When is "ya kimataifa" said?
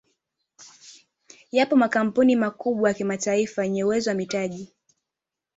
2.89-3.63